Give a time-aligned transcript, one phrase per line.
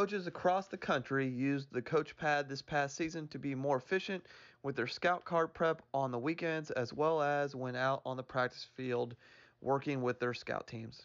[0.00, 4.24] Coaches across the country used the Coachpad this past season to be more efficient
[4.62, 8.22] with their scout card prep on the weekends as well as when out on the
[8.22, 9.14] practice field
[9.60, 11.04] working with their scout teams.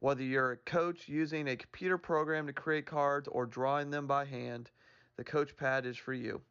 [0.00, 4.26] Whether you're a coach using a computer program to create cards or drawing them by
[4.26, 4.70] hand,
[5.16, 6.42] the Coachpad is for you.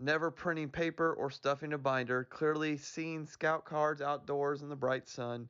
[0.00, 5.08] Never printing paper or stuffing a binder, clearly seeing scout cards outdoors in the bright
[5.08, 5.48] sun,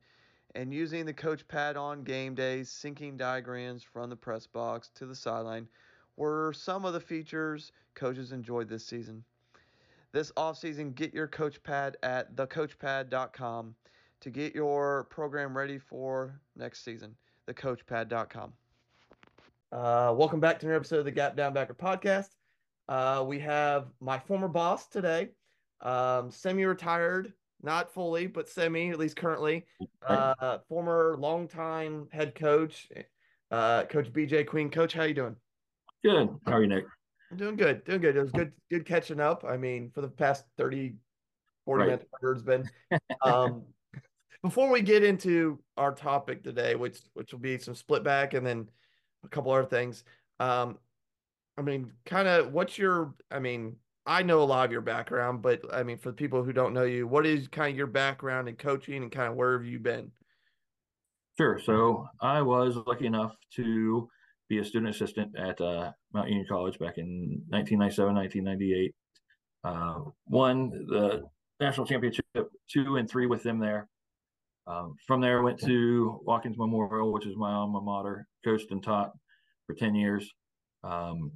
[0.56, 5.15] and using the Coachpad on game days, syncing diagrams from the press box to the
[5.15, 5.69] sideline
[6.16, 9.23] were some of the features coaches enjoyed this season.
[10.12, 13.74] This offseason, get your Coachpad at thecoachpad.com
[14.20, 17.15] to get your program ready for next season.
[17.46, 18.54] Thecoachpad.com.
[19.73, 22.30] Uh, welcome back to another episode of the Gap Down Backer podcast.
[22.88, 25.29] Uh, we have my former boss today,
[25.82, 29.66] um, semi-retired not fully, but semi, at least currently.
[30.07, 32.88] Uh, former longtime head coach,
[33.51, 34.71] uh, Coach BJ Queen.
[34.71, 35.37] Coach, how you doing?
[36.04, 36.29] Good.
[36.46, 36.85] How are you, Nick?
[37.30, 37.85] I'm doing good.
[37.85, 38.16] Doing good.
[38.16, 38.52] It was good.
[38.71, 39.45] Good catching up.
[39.45, 40.95] I mean, for the past 30,
[41.65, 41.87] 40 right.
[41.87, 42.68] minutes, it's been.
[43.23, 43.63] Um,
[44.43, 48.46] before we get into our topic today, which which will be some split back and
[48.46, 48.68] then
[49.24, 50.04] a couple other things.
[50.38, 50.79] Um,
[51.59, 53.15] I mean, kind of what's your?
[53.30, 53.76] I mean,
[54.07, 56.73] I know a lot of your background, but I mean, for the people who don't
[56.73, 59.66] know you, what is kind of your background in coaching and kind of where have
[59.66, 60.13] you been?
[61.37, 61.59] Sure.
[61.59, 64.09] So I was lucky enough to
[64.48, 68.94] be a student assistant at uh, Mount Union College back in 1997, 1998.
[69.65, 71.25] Uh, won the
[71.59, 72.25] national championship
[72.70, 73.88] two and three with them there.
[74.69, 79.12] Um, from there, went to Watkins Memorial, which is my alma mater, coached and taught
[79.66, 80.32] for 10 years.
[80.84, 81.32] Um,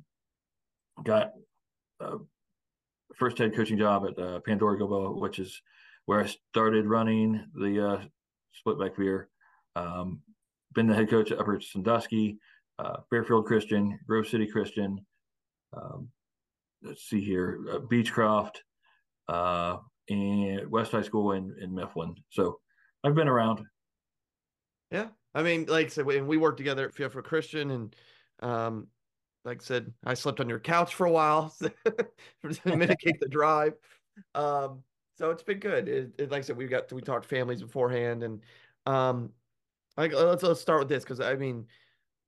[1.05, 1.33] got
[3.17, 5.61] first head coaching job at uh, Pandora Gilboa, which is
[6.07, 8.03] where I started running the uh,
[8.53, 9.29] split back veer.
[9.77, 10.21] Um,
[10.75, 12.39] been the head coach at Upper Sandusky,
[12.79, 15.05] uh, Fairfield Christian, Grove City Christian.
[15.77, 16.09] Um,
[16.83, 18.57] let's see here, uh, Beechcroft,
[19.29, 19.77] uh,
[20.09, 22.15] and West High School in, in Mifflin.
[22.31, 22.59] So
[23.05, 23.61] I've been around.
[24.91, 25.09] Yeah.
[25.35, 27.97] I mean, like I said, we worked together at Fairfield Christian and
[28.41, 28.89] um,
[29.45, 33.75] like I said, I slept on your couch for a while to mitigate the drive.
[34.35, 34.83] Um,
[35.19, 35.89] so it's been good.
[35.89, 38.41] It, it, like I said, we got we talked families beforehand, and
[38.87, 39.31] um,
[39.97, 41.67] like let's let's start with this because I mean,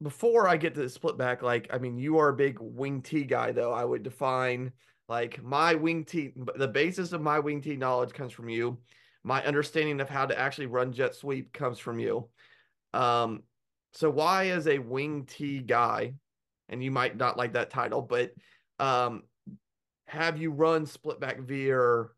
[0.03, 3.03] before I get to the split back, like I mean, you are a big wing
[3.03, 3.73] T guy, though.
[3.73, 4.73] I would define
[5.09, 6.33] like my wing T.
[6.57, 8.79] The basis of my wing T knowledge comes from you.
[9.25, 12.29] My understanding of how to actually run jet sweep comes from you.
[12.93, 13.43] Um,
[13.93, 16.15] so why, is a wing T guy,
[16.73, 18.33] and you might not like that title, but
[18.79, 19.23] um,
[20.07, 22.11] have you run split back veer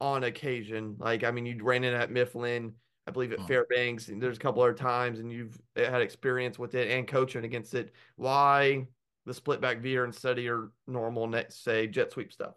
[0.00, 0.96] on occasion?
[0.98, 2.72] Like, I mean, you ran it at Mifflin,
[3.06, 3.46] I believe at oh.
[3.46, 7.44] Fairbanks, and there's a couple other times, and you've had experience with it and coaching
[7.44, 7.92] against it.
[8.14, 8.86] Why
[9.26, 12.54] the split back veer instead of your normal, net, say, jet sweep stuff?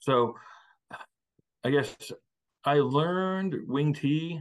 [0.00, 0.34] So,
[1.64, 1.96] I guess
[2.64, 4.40] I learned wing T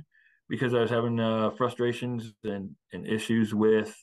[0.49, 3.95] because I was having uh, frustrations and, and issues with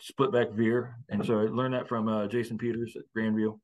[0.00, 0.96] split back veer.
[1.08, 3.58] And so I learned that from uh, Jason Peters at Grandview.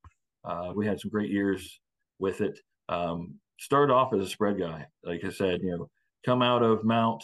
[0.44, 1.80] Uh, we had some great years
[2.18, 2.58] with it.
[2.88, 5.90] Um, started off as a spread guy, like I said, you know,
[6.24, 7.22] come out of Mount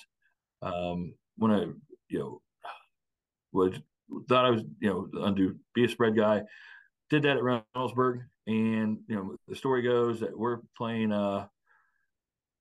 [0.63, 1.61] um, when I,
[2.09, 2.43] you know,
[3.53, 3.83] would
[4.29, 6.43] thought I was, you know, undo be a spread guy.
[7.11, 11.47] Did that at Reynoldsburg, and you know, the story goes that we're playing uh,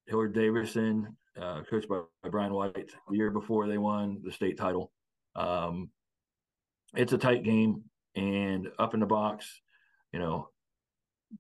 [0.08, 4.58] Hilliard Davidson, uh, coached by, by Brian White, the year before they won the state
[4.58, 4.92] title.
[5.36, 5.90] Um,
[6.96, 7.84] it's a tight game
[8.16, 9.62] and up in the box,
[10.14, 10.50] you know,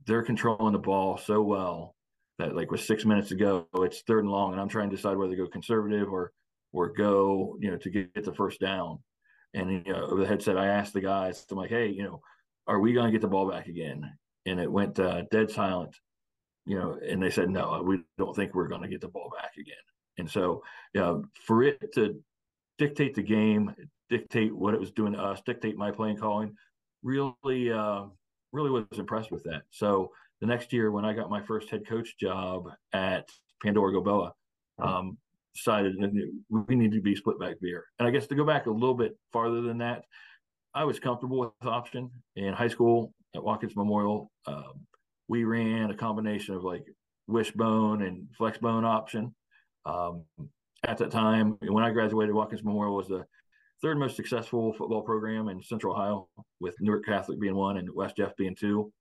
[0.06, 1.96] they're controlling the ball so well
[2.38, 4.96] that like with six minutes to go, it's third and long, and I'm trying to
[4.96, 6.32] decide whether to go conservative or
[6.74, 9.00] or go, you know, to get, get the first down.
[9.54, 12.20] And you know, over the headset, I asked the guys, I'm like, hey, you know,
[12.68, 14.12] are we going to get the ball back again?
[14.46, 15.96] And it went uh, dead silent,
[16.66, 19.32] you know, and they said, no, we don't think we're going to get the ball
[19.40, 19.76] back again.
[20.18, 20.62] And so,
[20.94, 22.22] you know, for it to
[22.78, 23.74] dictate the game,
[24.10, 26.56] dictate what it was doing to us, dictate my playing calling.
[27.04, 28.06] Really, uh,
[28.52, 29.64] really was impressed with that.
[29.70, 30.12] So
[30.42, 33.30] the next year, when I got my first head coach job at
[33.64, 34.34] Pandora Gilboa,
[34.80, 35.18] um,
[35.56, 35.96] decided
[36.50, 37.86] we need to be split back veer.
[38.00, 40.04] And I guess to go back a little bit farther than that,
[40.74, 44.32] I was comfortable with option in high school at Watkins Memorial.
[44.46, 44.86] Um,
[45.28, 46.86] we ran a combination of like
[47.28, 49.34] wishbone and flexbone option.
[49.86, 50.24] Um,
[50.84, 53.26] at that time, when I graduated, Watkins Memorial was the
[53.86, 56.28] third most successful football program in Central Ohio,
[56.60, 58.92] with Newark Catholic being one and West Jeff being two.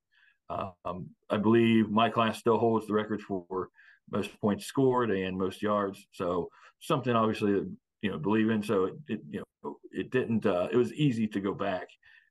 [0.50, 3.70] Um, I believe my class still holds the record for
[4.10, 6.06] most points scored and most yards.
[6.12, 6.50] So
[6.80, 7.62] something obviously
[8.02, 8.62] you know believe in.
[8.62, 10.44] So it, it you know it didn't.
[10.44, 11.88] Uh, it was easy to go back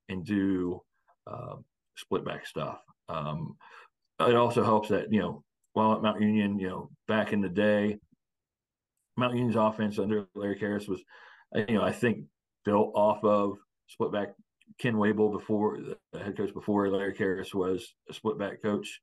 [0.09, 0.79] and do
[1.25, 1.55] uh,
[1.95, 2.77] split back stuff.
[3.09, 3.57] Um,
[4.19, 7.49] it also helps that you know while at Mount Union, you know back in the
[7.49, 7.97] day,
[9.17, 11.01] Mount Union's offense under Larry Kehres was,
[11.67, 12.25] you know, I think
[12.65, 13.57] built off of
[13.87, 14.29] split back
[14.79, 15.79] Ken Wable before
[16.11, 19.01] the head coach before Larry Kehres was a split back coach.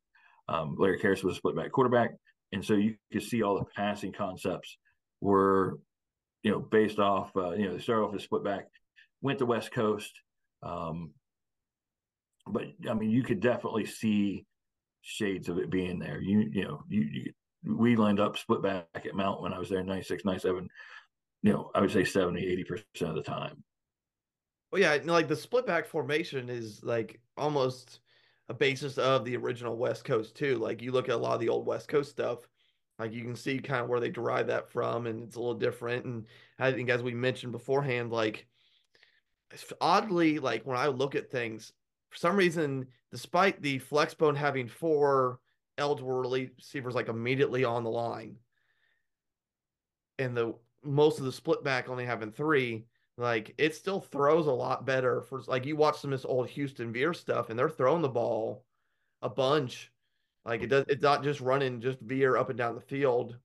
[0.48, 2.12] Um, Larry Kehres was a split back quarterback,
[2.52, 4.76] and so you could see all the passing concepts
[5.20, 5.78] were,
[6.42, 7.30] you know, based off.
[7.36, 8.66] Uh, you know, they started off as split back,
[9.22, 10.12] went to West Coast,
[10.62, 11.12] um,
[12.46, 14.44] but I mean, you could definitely see
[15.02, 16.20] shades of it being there.
[16.20, 17.32] You you know, you, you
[17.64, 20.68] we lined up split back at Mount when I was there in 96, 97,
[21.42, 22.40] you know, I would say 70,
[23.00, 23.62] 80% of the time.
[24.70, 28.00] Well, yeah, like the split back formation is like almost
[28.48, 30.56] a basis of the original West Coast too.
[30.56, 32.38] Like you look at a lot of the old West Coast stuff,
[32.98, 35.54] like you can see kind of where they derive that from, and it's a little
[35.54, 36.04] different.
[36.04, 36.26] And
[36.58, 38.46] I think as we mentioned beforehand, like
[39.80, 41.72] oddly, like when I look at things,
[42.10, 45.40] for some reason, despite the flexbone having four
[45.78, 48.36] eligible receivers like immediately on the line,
[50.18, 52.84] and the most of the split back only having three,
[53.16, 56.48] like it still throws a lot better for like you watch some of this old
[56.48, 58.64] Houston Veer stuff and they're throwing the ball
[59.22, 59.92] a bunch.
[60.44, 63.36] Like it does it's not just running just Veer up and down the field.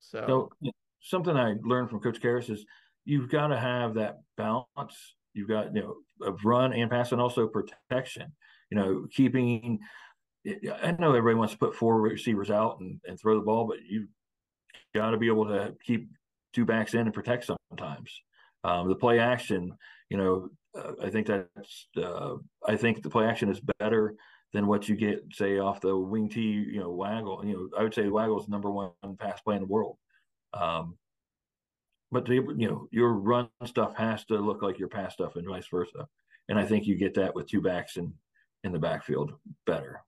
[0.00, 0.70] So, so
[1.00, 2.64] something I learned from Coach Kehres is
[3.04, 5.14] you've got to have that balance.
[5.32, 8.32] You've got you know of run and pass and also protection.
[8.70, 9.78] You know, keeping
[10.82, 13.78] I know everybody wants to put four receivers out and, and throw the ball, but
[13.88, 14.08] you
[14.94, 16.08] got to be able to keep
[16.52, 18.10] two backs in and protect sometimes.
[18.64, 19.72] Um, the play action,
[20.10, 22.36] you know, uh, I think that's uh,
[22.66, 24.14] I think the play action is better
[24.52, 26.40] than what you get, say, off the wing tee.
[26.40, 27.44] you know, Waggle.
[27.44, 29.96] You know, I would say Waggle is number one pass play in the world.
[30.54, 30.96] Um,
[32.12, 35.66] but you know, your run stuff has to look like your pass stuff and vice
[35.68, 36.06] versa.
[36.48, 38.12] And I think you get that with two backs in
[38.64, 39.32] in the backfield
[39.66, 40.02] better.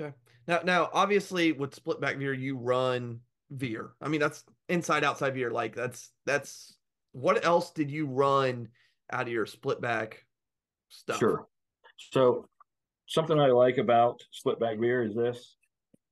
[0.00, 0.14] Okay.
[0.48, 3.20] Now, now, obviously, with split back veer, you run
[3.50, 3.90] veer.
[4.00, 5.50] I mean, that's inside outside veer.
[5.50, 6.76] Like that's that's
[7.12, 8.68] what else did you run
[9.10, 10.24] out of your split back
[10.88, 11.18] stuff?
[11.18, 11.46] Sure.
[12.12, 12.48] So
[13.06, 15.56] something I like about split back veer is this.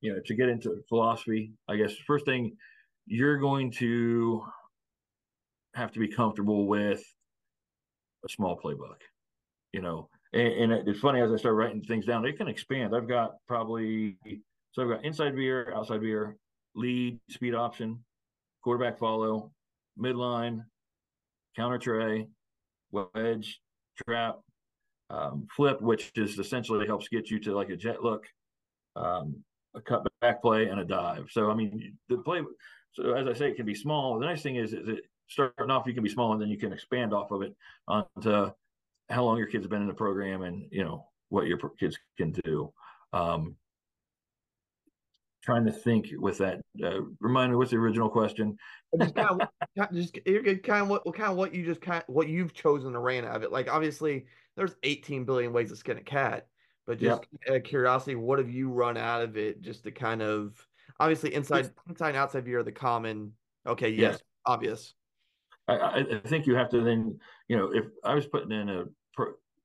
[0.00, 2.56] You know, to get into philosophy, I guess first thing
[3.06, 4.42] you're going to
[5.74, 7.02] have to be comfortable with
[8.24, 9.00] a small playbook.
[9.72, 12.94] You know, and, and it's funny as I start writing things down, it can expand.
[12.94, 14.18] I've got probably
[14.72, 16.36] so I've got inside veer, outside veer,
[16.74, 18.04] lead, speed option,
[18.62, 19.52] quarterback follow,
[19.98, 20.64] midline,
[21.56, 22.26] counter trey,
[22.92, 23.60] wedge,
[24.06, 24.40] trap,
[25.10, 28.26] um, flip, which is essentially helps get you to like a jet look,
[28.96, 29.36] um,
[29.74, 31.28] a cut back play, and a dive.
[31.30, 32.42] So I mean, the play.
[32.92, 34.18] So as I say, it can be small.
[34.18, 36.58] The nice thing is, is it starting off, you can be small, and then you
[36.58, 37.54] can expand off of it
[37.88, 38.50] onto
[39.10, 41.98] how long your kids have been in the program and you know what your kids
[42.16, 42.72] can do.
[43.12, 43.56] Um,
[45.44, 46.60] trying to think with that.
[46.82, 48.56] Uh, remind me, what's the original question?
[48.98, 50.18] just kind of, just
[50.62, 53.24] kind of what, kind of what you just kind of, what you've chosen to ran
[53.24, 53.52] out of it.
[53.52, 54.26] Like obviously,
[54.56, 56.46] there's 18 billion ways to skin a cat,
[56.86, 57.64] but just yep.
[57.64, 59.60] curiosity, what have you run out of it?
[59.60, 60.66] Just to kind of
[60.98, 63.32] obviously inside, inside, and outside view are the common.
[63.66, 64.20] Okay, yes, yes.
[64.46, 64.94] obvious.
[65.66, 68.84] I, I think you have to then, you know, if I was putting in a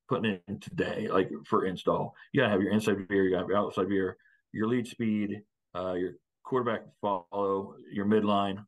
[0.07, 3.49] putting in today, like for install, you gotta have your inside veer, you gotta have
[3.49, 4.17] your outside veer,
[4.51, 5.41] your lead speed,
[5.75, 8.65] uh, your quarterback follow, your midline.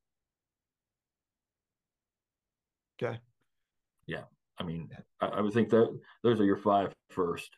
[3.01, 3.19] Okay.
[4.07, 4.23] Yeah,
[4.59, 4.89] I mean,
[5.19, 7.49] I, I, would think that those are your five first,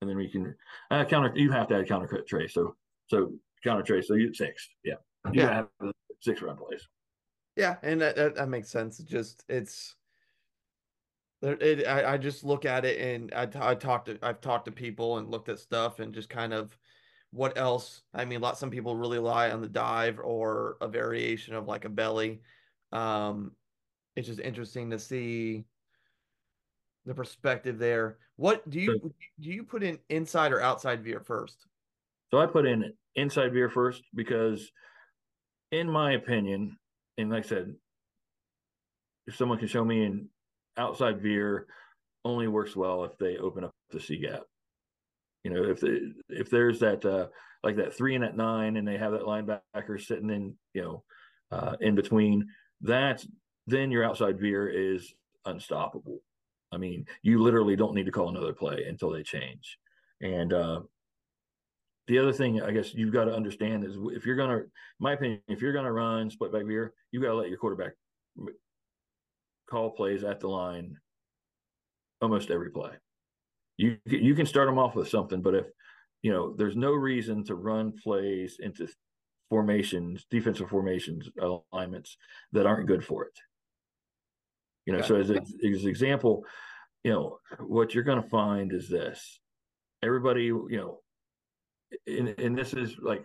[0.00, 0.54] and then we can
[0.90, 1.32] uh, counter.
[1.34, 2.76] You have to add counter trey, so
[3.06, 3.32] so
[3.64, 4.68] counter trey, so you six.
[4.84, 4.94] Yeah,
[5.32, 5.66] you yeah.
[5.80, 6.86] have six run plays.
[7.56, 9.00] Yeah, and that, that, that makes sense.
[9.00, 9.96] It just it's
[11.42, 14.72] it, I, I just look at it and I, I talked to I've talked to
[14.72, 16.76] people and looked at stuff and just kind of
[17.32, 18.02] what else?
[18.12, 21.68] I mean, a lot some people really rely on the dive or a variation of
[21.68, 22.40] like a belly.
[22.92, 23.52] Um,
[24.16, 25.64] it's just interesting to see
[27.06, 28.18] the perspective there.
[28.36, 31.66] What do you so, do you put in inside or outside veer first?
[32.30, 34.70] So I put in inside veer first because
[35.72, 36.76] in my opinion,
[37.18, 37.74] and like I said,
[39.26, 40.28] if someone can show me an
[40.76, 41.66] outside veer
[42.24, 44.42] only works well if they open up the C gap.
[45.44, 47.28] You know, if the, if there's that uh,
[47.62, 51.04] like that three and at nine, and they have that linebacker sitting in, you know,
[51.50, 52.48] uh, in between,
[52.82, 53.24] that
[53.66, 55.14] then your outside veer is
[55.46, 56.20] unstoppable.
[56.72, 59.78] I mean, you literally don't need to call another play until they change.
[60.20, 60.80] And uh,
[62.06, 64.62] the other thing I guess you've got to understand is if you're gonna,
[64.98, 67.92] my opinion, if you're gonna run split back veer, you got to let your quarterback
[69.68, 70.96] call plays at the line
[72.20, 72.90] almost every play.
[73.80, 75.66] You you can start them off with something, but if
[76.22, 78.86] you know there's no reason to run plays into
[79.48, 81.28] formations, defensive formations,
[81.72, 82.16] alignments
[82.52, 83.38] that aren't good for it.
[84.86, 86.44] You know, so as, a, as an example,
[87.04, 89.40] you know, what you're going to find is this
[90.02, 90.98] everybody, you know,
[92.06, 93.24] and, and this is like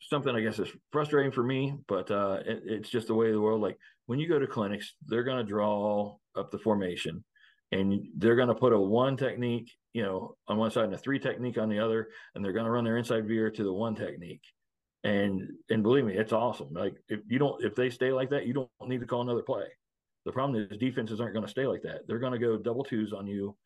[0.00, 3.34] something I guess is frustrating for me, but uh, it, it's just the way of
[3.34, 3.62] the world.
[3.62, 7.24] Like when you go to clinics, they're going to draw up the formation
[7.74, 10.98] and they're going to put a one technique, you know, on one side and a
[10.98, 13.72] three technique on the other, and they're going to run their inside veer to the
[13.72, 14.44] one technique.
[15.02, 16.68] And and believe me, it's awesome.
[16.72, 19.42] Like if you don't, if they stay like that, you don't need to call another
[19.42, 19.64] play.
[20.24, 22.06] The problem is defenses aren't going to stay like that.
[22.06, 23.56] They're going to go double twos on you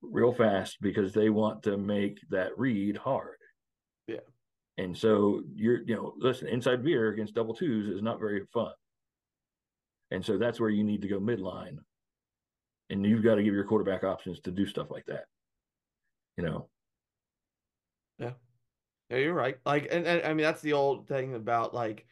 [0.00, 3.36] real fast because they want to make that read hard.
[4.06, 4.20] Yeah.
[4.78, 8.72] And so you're, you know, listen, inside veer against double twos is not very fun.
[10.12, 11.78] And so that's where you need to go midline.
[12.90, 15.24] And you've got to give your quarterback options to do stuff like that.
[16.36, 16.68] You know.
[18.18, 18.32] Yeah.
[19.10, 19.58] Yeah, you're right.
[19.64, 22.06] Like and, and I mean that's the old thing about like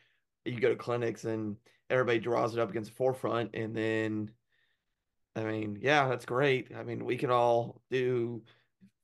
[0.44, 1.56] you go to clinics and
[1.90, 4.30] everybody draws it up against the forefront and then
[5.36, 6.70] I mean, yeah, that's great.
[6.76, 8.42] I mean, we can all do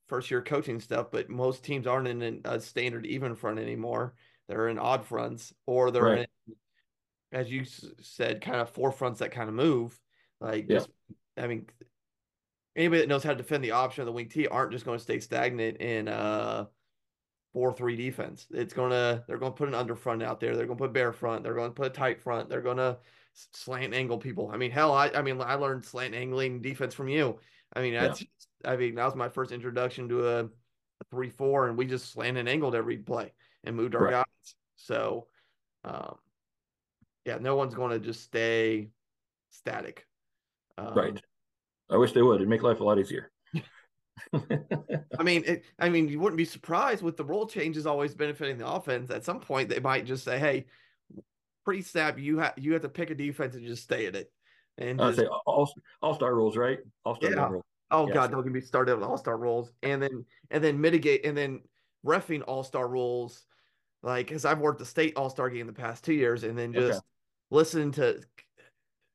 [0.07, 4.13] first year coaching stuff, but most teams aren't in a standard even front anymore.
[4.47, 6.29] They're in odd fronts or they're right.
[6.47, 6.55] in,
[7.31, 7.65] as you
[8.01, 9.99] said, kind of four fronts that kind of move.
[10.39, 10.77] Like, yeah.
[10.77, 10.89] just,
[11.37, 11.65] I mean,
[12.75, 14.97] anybody that knows how to defend the option of the wing T aren't just going
[14.97, 16.65] to stay stagnant in uh
[17.53, 18.47] four three defense.
[18.51, 20.55] It's gonna they're gonna put an under front out there.
[20.55, 21.43] They're gonna put bear front.
[21.43, 22.49] They're gonna put a tight front.
[22.49, 22.97] They're gonna
[23.33, 24.49] slant angle people.
[24.53, 27.39] I mean, hell, I I mean I learned slant angling defense from you.
[27.73, 28.27] I mean that's yeah.
[28.71, 30.49] I mean that was my first introduction to a, a
[31.09, 33.33] three four, and we just slant and angled every play
[33.63, 34.11] and moved our right.
[34.11, 34.55] guys.
[34.75, 35.27] So,
[35.83, 36.15] um,
[37.25, 38.89] yeah, no one's going to just stay
[39.51, 40.07] static.
[40.77, 41.21] Um, right.
[41.89, 42.35] I wish they would.
[42.35, 43.31] It'd make life a lot easier.
[44.33, 48.57] I mean, it, I mean, you wouldn't be surprised with the role changes always benefiting
[48.57, 49.09] the offense.
[49.09, 50.67] At some point, they might just say, "Hey,
[51.65, 54.31] pre snap, you have you have to pick a defense and just stay at it."
[54.77, 56.79] And I say all all star rules, right?
[57.03, 57.49] All star yeah.
[57.49, 57.63] rules.
[57.89, 58.07] Oh.
[58.07, 61.37] God, don't get me started with all star rules, and then and then mitigate and
[61.37, 61.61] then
[62.05, 63.45] refing all star rules,
[64.01, 66.73] like because I've worked the state all star game the past two years, and then
[66.73, 67.05] just okay.
[67.49, 68.21] listen to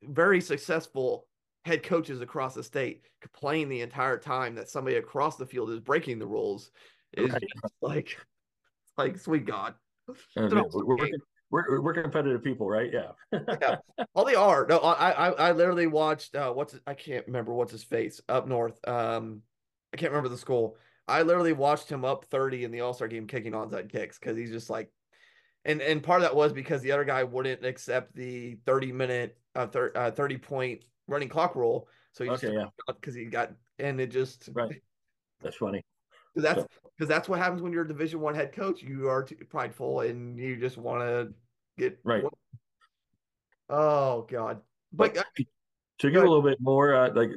[0.03, 1.27] very successful
[1.67, 5.81] head coaches across the state complain the entire time that somebody across the field is
[5.81, 6.71] breaking the rules
[7.15, 7.43] is right.
[7.83, 8.17] like
[8.97, 9.75] like sweet god.
[10.37, 11.09] We're, we're,
[11.51, 12.91] we're, we're, competitive people right?
[12.93, 13.11] Yeah.
[13.61, 13.77] Yeah.
[14.15, 14.65] All they are.
[14.69, 18.47] No i i, I literally watched uh what's i can't remember what's his face up
[18.47, 19.43] north um
[19.93, 20.77] i can't remember the school.
[21.09, 24.51] I literally watched him up 30 in the all-star game kicking onside kicks because he's
[24.51, 24.91] just like
[25.67, 29.37] and and part of that was because the other guy wouldn't accept the 30 minute
[29.55, 31.89] uh, thir- uh 30 point running clock rule.
[32.13, 34.81] So he okay, yeah, because he got and it just right.
[35.43, 35.85] That's funny.
[36.35, 37.15] Because that's because so.
[37.15, 38.83] that's what happens when you're a Division One head coach.
[38.83, 41.35] You are too prideful and you just want to
[41.77, 42.25] get right.
[43.69, 44.61] Oh God!
[44.93, 45.27] But, but
[45.99, 47.31] to give a little bit more, uh, like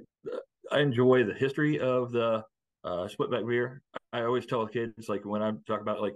[0.72, 2.44] I enjoy the history of the
[2.84, 3.82] uh, split back veer.
[4.14, 6.16] I always tell kids like when I talk about like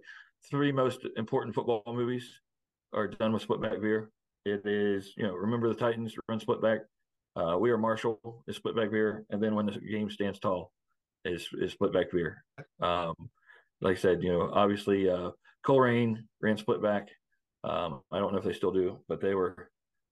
[0.50, 2.30] three most important football movies
[2.94, 4.10] are done with Splitback veer.
[4.46, 6.82] It is you know remember the Titans run Splitback,
[7.36, 10.72] uh, we are Marshall is Splitback veer, and then when the game stands tall,
[11.26, 12.44] is is split back veer.
[12.82, 13.16] Um,
[13.82, 15.32] like I said, you know, obviously uh,
[15.66, 17.08] Colerain ran Splitback.
[17.64, 19.70] Um, I don't know if they still do, but they were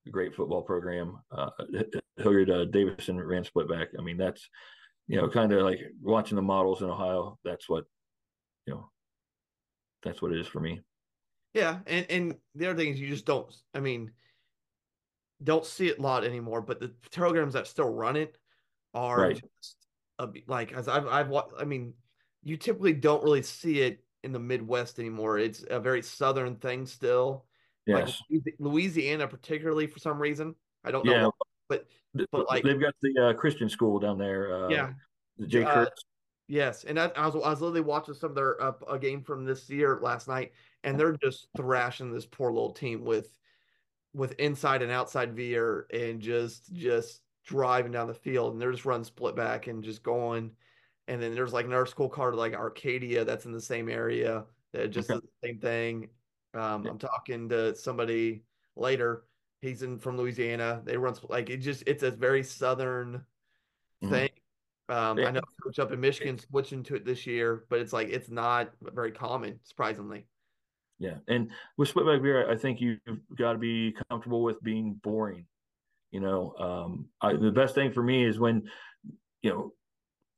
[0.07, 1.19] a great football program.
[1.31, 1.50] Uh,
[2.17, 3.88] Hilliard uh, Davidson ran Splitback.
[3.97, 4.50] I mean, that's
[5.07, 7.38] you know, kind of like watching the models in Ohio.
[7.43, 7.85] That's what
[8.65, 8.89] you know.
[10.03, 10.81] That's what it is for me.
[11.53, 13.53] Yeah, and and the other thing is you just don't.
[13.74, 14.12] I mean,
[15.43, 18.38] don't see it a lot anymore, but the programs that still run it
[18.93, 19.41] are right.
[19.62, 19.77] just
[20.20, 21.93] a, like as I've I've I mean,
[22.43, 25.39] you typically don't really see it in the Midwest anymore.
[25.39, 27.46] It's a very southern thing still.
[27.86, 28.22] Yes.
[28.29, 30.55] Like Louisiana, particularly for some reason.
[30.84, 31.29] I don't know, yeah.
[31.67, 31.88] but
[32.31, 34.53] but like they've got the uh, Christian school down there.
[34.53, 34.93] Uh, yeah,
[35.38, 35.63] the J.
[35.63, 35.86] Uh,
[36.51, 39.24] yes, and I, I, was I was literally watching some of their uh, a game
[39.24, 40.51] from this year last night,
[40.84, 43.29] and they're just thrashing this poor little team with
[44.13, 48.86] with inside and outside veer and just just driving down the field and they're just
[48.86, 50.51] run split back and just going
[51.08, 54.43] and then there's like another school card like arcadia that's in the same area
[54.74, 55.20] that just okay.
[55.41, 56.10] the same thing
[56.53, 56.91] um, yeah.
[56.91, 58.43] i'm talking to somebody
[58.75, 59.24] later
[59.62, 63.13] he's in from louisiana they run like it just it's a very southern
[64.03, 64.10] mm-hmm.
[64.10, 64.29] thing
[64.91, 65.27] um, yeah.
[65.27, 68.29] i know coach up in michigan switching to it this year but it's like it's
[68.29, 70.25] not very common surprisingly
[71.01, 73.00] yeah, and with split back veer, I think you've
[73.36, 75.48] got to be comfortable with being boring.
[76.12, 78.69] You know, um, I, the best thing for me is when,
[79.41, 79.74] you know,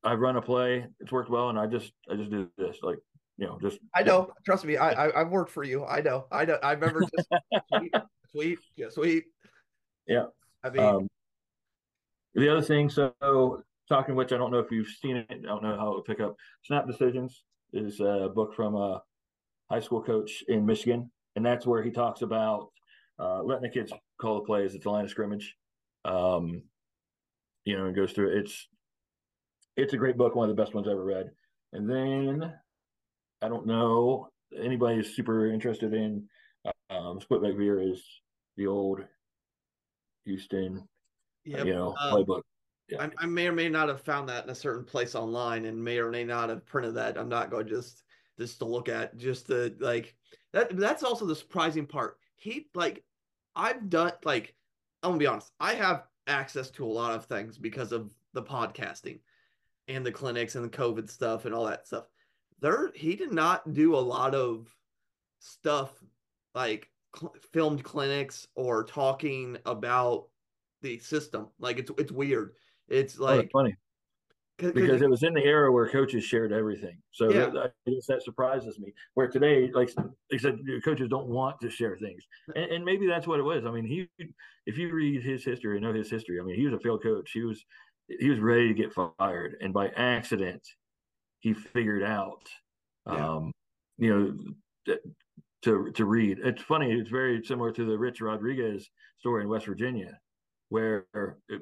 [0.06, 2.98] I run a play, it's worked well, and I just I just do this like
[3.38, 4.28] you know just I know.
[4.30, 4.34] Yeah.
[4.46, 5.86] Trust me, I, I have worked for you.
[5.86, 6.28] I know.
[6.32, 6.58] I know.
[6.64, 7.30] I remember just
[7.68, 7.94] sweet,
[8.32, 9.26] sweet, yeah, sweet.
[10.08, 10.26] Yeah.
[10.64, 11.08] I mean, um,
[12.36, 15.28] the other thing, so talking which I don't know if you've seen it.
[15.30, 16.36] I don't know how it would pick up.
[16.64, 19.02] Snap Decisions is a book from a
[19.70, 22.70] high school coach in Michigan, and that's where he talks about
[23.20, 25.56] uh, letting the kids call the plays at the line of scrimmage.
[26.06, 26.64] Um,
[27.66, 28.68] you know, and goes through it's
[29.78, 31.32] it's a great book, one of the best ones I ever read.
[31.72, 32.54] And then
[33.42, 34.30] I don't know
[34.62, 36.28] anybody is super interested in
[36.90, 38.04] um, split back veer is
[38.58, 39.02] the old
[40.26, 40.88] Houston,
[41.44, 41.66] yep.
[41.66, 42.42] you know, um, playbook.
[43.00, 45.84] I, I, may or may not have found that in a certain place online, and
[45.84, 47.18] may or may not have printed that.
[47.18, 48.04] I'm not going just
[48.38, 50.16] just to look at, just to like
[50.52, 50.78] that.
[50.78, 52.18] That's also the surprising part.
[52.36, 53.04] He like
[53.56, 54.56] I've done like
[55.02, 55.52] I'm gonna be honest.
[55.60, 59.20] I have access to a lot of things because of the podcasting
[59.88, 62.06] and the clinics and the COVID stuff and all that stuff.
[62.60, 64.74] There, he did not do a lot of
[65.40, 65.92] stuff
[66.56, 70.28] like cl- filmed clinics or talking about
[70.82, 71.50] the system.
[71.60, 72.54] Like it's it's weird.
[72.90, 73.76] It's like oh, funny
[74.58, 76.98] because it was in the era where coaches shared everything.
[77.12, 77.48] So yeah.
[77.48, 78.94] that, I guess that surprises me.
[79.16, 79.90] Where today, like
[80.30, 82.24] they said, coaches don't want to share things,
[82.56, 83.66] and, and, maybe that's what it was.
[83.66, 84.08] I mean, he,
[84.66, 87.04] if you read his history and know his history, I mean, he was a failed
[87.04, 87.32] coach.
[87.32, 87.64] He was,
[88.08, 90.62] he was ready to get fired, and by accident,
[91.40, 92.48] he figured out,
[93.08, 93.36] yeah.
[93.36, 93.52] um,
[93.98, 94.38] you
[94.88, 94.96] know,
[95.64, 96.40] to to read.
[96.44, 96.92] It's funny.
[96.92, 100.20] It's very similar to the Rich Rodriguez story in West Virginia,
[100.70, 101.06] where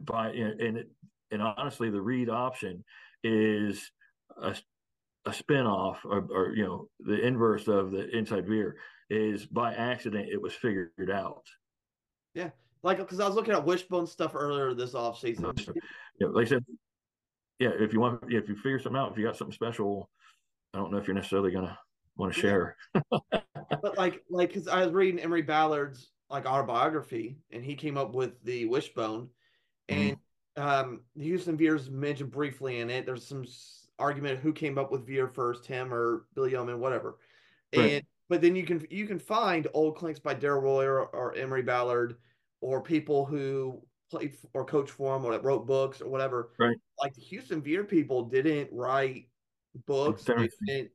[0.05, 0.89] by and it,
[1.31, 2.83] and honestly, the read option
[3.23, 3.91] is
[4.41, 4.55] a,
[5.25, 8.75] a spinoff or, or, you know, the inverse of the inside veer
[9.09, 11.45] is by accident, it was figured out.
[12.33, 12.49] Yeah.
[12.83, 15.53] Like, because I was looking at wishbone stuff earlier this off season.
[16.19, 16.65] Yeah, like I said,
[17.59, 20.09] yeah, if you want, if you figure something out, if you got something special,
[20.73, 21.77] I don't know if you're necessarily to
[22.17, 22.75] want to share.
[23.11, 28.13] but like, like, because I was reading Emory Bellard's like autobiography, and he came up
[28.13, 29.29] with the wishbone,
[29.89, 30.21] and mm-hmm
[30.57, 33.05] um, Houston Veer's mentioned briefly in it.
[33.05, 33.45] There's some
[33.99, 37.17] argument who came up with Veer first, him or Billy Yeoman, whatever.
[37.75, 37.91] Right.
[37.93, 41.35] And but then you can you can find old clinics by Darrell Royal or, or
[41.35, 42.15] Emory Bellard
[42.61, 46.51] or people who played or coached for him or that wrote books or whatever.
[46.59, 46.77] Right.
[46.99, 49.27] Like the Houston Veer people didn't write
[49.85, 50.23] books.
[50.23, 50.91] They didn't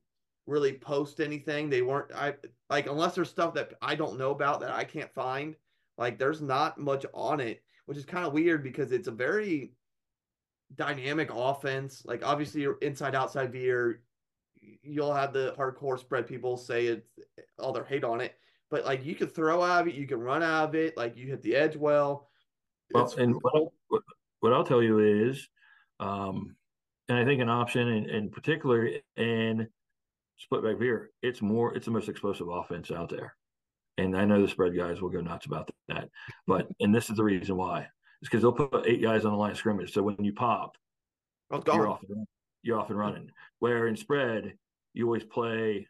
[0.47, 1.69] really post anything.
[1.69, 2.35] They weren't I
[2.71, 5.57] like unless there's stuff that I don't know about that I can't find.
[5.99, 9.73] Like there's not much on it which is kind of weird because it's a very
[10.75, 12.03] dynamic offense.
[12.05, 14.03] Like obviously you're inside outside veer.
[14.83, 17.09] You'll have the hardcore spread people say it's
[17.59, 18.35] all their hate on it.
[18.69, 21.17] But like you can throw out of it, you can run out of it, like
[21.17, 22.29] you hit the edge well.
[22.93, 23.73] Well, and what I'll,
[24.41, 24.99] what I'll tell you
[25.31, 25.49] is,
[26.01, 26.57] um,
[27.09, 29.69] and I think an option in, in particular in
[30.37, 33.35] split back veer, it's more, it's the most explosive offense out there
[33.99, 36.09] and I know the spread guys will go nuts about that.
[36.47, 37.89] But and this is the reason why.
[38.21, 39.93] It's because they'll put eight guys on the line of scrimmage.
[39.93, 40.77] So when you pop,
[41.51, 42.27] oh, you're off and
[42.63, 43.31] you're off and running.
[43.59, 44.55] Where in spread,
[44.95, 45.87] you always play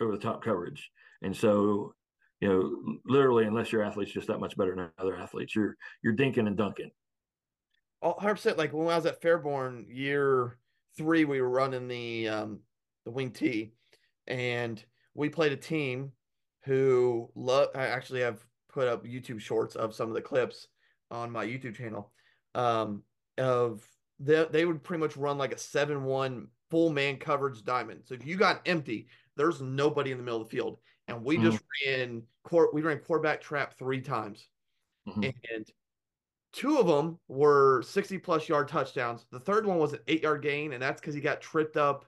[0.00, 0.90] over the top coverage.
[1.22, 1.94] And so,
[2.40, 6.16] you know, literally, unless your athlete's just that much better than other athletes, you're you're
[6.16, 6.90] dinking and dunking.
[8.00, 8.58] 100 percent.
[8.58, 10.58] Like when I was at Fairborn year
[10.96, 12.60] three, we were running the um
[13.04, 13.72] the wing T,
[14.26, 14.82] and
[15.14, 16.12] we played a team
[16.64, 17.68] who love.
[17.74, 20.68] I actually have put up YouTube shorts of some of the clips
[21.10, 22.12] on my YouTube channel.
[22.54, 23.02] Um,
[23.38, 23.86] of
[24.20, 28.02] they they would pretty much run like a seven one full man coverage diamond.
[28.04, 31.36] So if you got empty, there's nobody in the middle of the field, and we
[31.36, 31.50] mm-hmm.
[31.50, 32.74] just ran court.
[32.74, 34.48] We ran quarterback trap three times,
[35.08, 35.24] mm-hmm.
[35.24, 35.66] and
[36.52, 39.26] two of them were 60 plus yard touchdowns.
[39.30, 42.06] The third one was an eight yard gain, and that's because he got tripped up,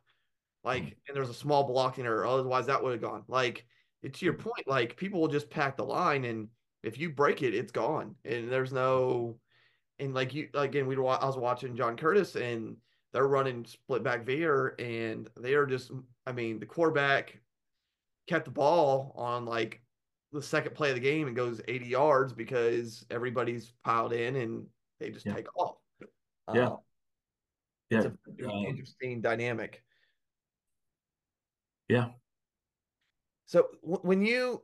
[0.66, 2.26] like, and there was a small blocking error.
[2.26, 3.22] Otherwise, that would have gone.
[3.28, 3.64] Like,
[4.12, 6.48] to your point, like people will just pack the line, and
[6.82, 9.38] if you break it, it's gone, and there's no,
[9.98, 12.76] and like you again, we were, I was watching John Curtis, and
[13.12, 15.92] they're running split back veer, and they are just,
[16.26, 17.40] I mean, the quarterback
[18.26, 19.80] kept the ball on like
[20.32, 24.66] the second play of the game and goes 80 yards because everybody's piled in and
[24.98, 25.34] they just yeah.
[25.34, 25.76] take off.
[26.52, 26.68] Yeah.
[26.68, 26.76] Uh,
[27.90, 27.98] yeah.
[27.98, 29.84] It's a um, interesting dynamic.
[31.88, 32.10] Yeah.
[33.46, 34.62] So w- when you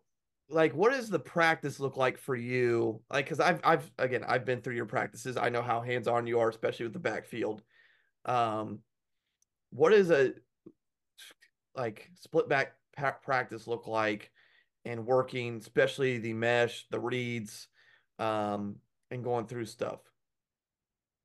[0.48, 3.00] like, what does the practice look like for you?
[3.10, 5.36] Like, because I've I've again I've been through your practices.
[5.36, 7.62] I know how hands on you are, especially with the backfield.
[8.24, 8.80] Um,
[9.70, 10.34] what is a
[11.74, 12.74] like split back
[13.22, 14.30] practice look like
[14.84, 17.68] and working, especially the mesh, the reads,
[18.18, 18.76] um,
[19.10, 20.00] and going through stuff?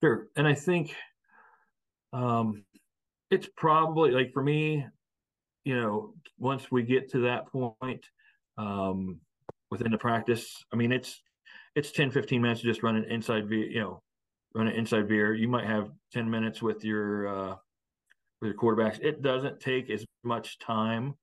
[0.02, 0.96] Sure, and I think
[2.14, 2.64] um,
[3.30, 4.86] it's probably like for me,
[5.68, 8.06] you know, once we get to that point,
[8.58, 9.20] um,
[9.70, 11.22] within the practice, I mean, it's
[11.76, 14.02] it's 10, 15 minutes to just run an inside you know,
[14.56, 15.34] run an inside veer.
[15.34, 17.56] You might have 10 minutes with your uh
[18.40, 19.02] with your quarterbacks.
[19.02, 21.16] It doesn't take as much time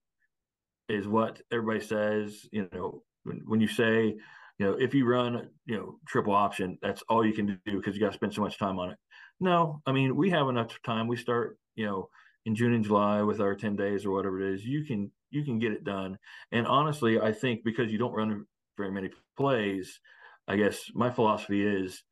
[0.91, 2.47] is what everybody says.
[2.53, 4.15] You know, when, when you say,
[4.59, 7.95] you know, if you run, you know, triple option, that's all you can do because
[7.95, 8.99] you got to spend so much time on it.
[9.41, 11.09] No, I mean, we have enough time.
[11.09, 12.11] We start, you know,
[12.47, 14.65] in June and July with our 10 days or whatever it is.
[14.65, 16.19] You can, you can get it done.
[16.53, 20.01] And honestly, I think because you don't run very many plays,
[20.47, 22.03] I guess my philosophy is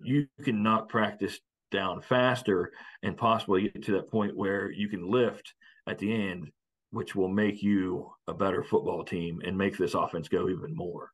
[0.00, 5.10] you can knock practice down faster and possibly get to that point where you can
[5.10, 5.54] lift
[5.86, 6.50] at the end
[6.90, 11.12] which will make you a better football team and make this offense go even more.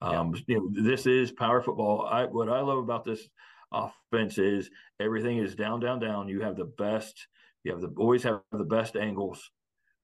[0.00, 0.34] Um.
[0.46, 2.06] You know, this is power football.
[2.10, 3.28] I what I love about this
[3.70, 6.28] offense is everything is down, down, down.
[6.28, 7.26] You have the best.
[7.64, 9.50] You have the always have the best angles.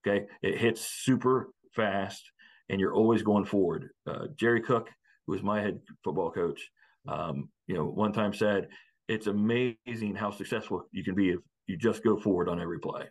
[0.06, 2.22] Okay, it hits super fast,
[2.68, 3.90] and you're always going forward.
[4.06, 4.90] Uh, Jerry Cooke,
[5.26, 6.70] who was my head football coach,
[7.08, 8.68] um, you know, one time said,
[9.08, 13.06] "It's amazing how successful you can be if you just go forward on every play."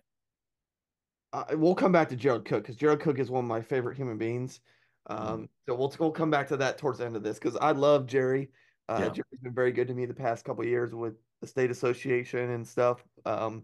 [1.36, 3.98] uh, we'll come back to Jerry Cooke because Jerry Cooke is one of my favorite
[3.98, 4.62] human beings.
[5.08, 5.44] Um, mm-hmm.
[5.68, 8.08] so we'll we'll come back to that towards the end of this because I love
[8.08, 8.50] Jerry.
[8.88, 9.10] Uh, yeah.
[9.10, 12.66] Jerry's been very good to me the past couple years with the state association and
[12.66, 13.04] stuff.
[13.26, 13.64] Um,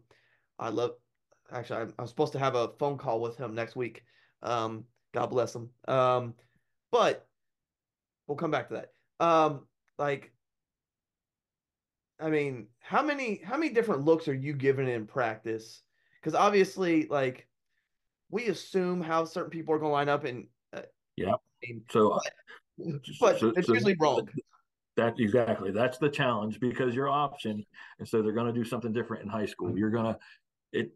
[0.61, 0.91] I love.
[1.51, 4.03] Actually, I'm, I'm, supposed to have a phone call with him next week.
[4.41, 5.69] Um, God bless him.
[5.87, 6.33] Um,
[6.91, 7.27] but
[8.27, 9.25] we'll come back to that.
[9.25, 10.31] Um, like,
[12.19, 15.81] I mean, how many how many different looks are you given in practice?
[16.21, 17.47] Because obviously, like
[18.29, 20.81] we assume how certain people are going to line up, and uh,
[21.17, 21.33] yeah.
[21.33, 22.19] I mean, so,
[22.77, 24.29] but, but so, it's so usually wrong.
[24.97, 25.71] That exactly.
[25.71, 27.65] That's the challenge because your option,
[27.99, 29.77] and so they're going to do something different in high school.
[29.77, 30.19] You're going to
[30.71, 30.91] it.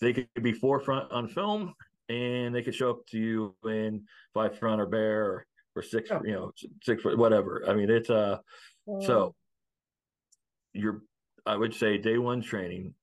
[0.00, 1.74] They could be forefront on film,
[2.08, 6.10] and they could show up to you in five front or bear or, or six,
[6.10, 6.20] yeah.
[6.24, 7.64] you know, six foot, whatever.
[7.68, 8.38] I mean, it's uh,
[9.00, 9.34] so
[10.72, 11.02] you're.
[11.46, 12.94] I would say day one training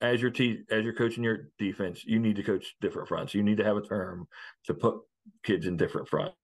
[0.00, 3.34] as your te- as you're coaching your defense, you need to coach different fronts.
[3.34, 4.26] You need to have a term
[4.66, 4.98] to put
[5.44, 6.34] kids in different fronts,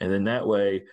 [0.00, 0.84] and then that way,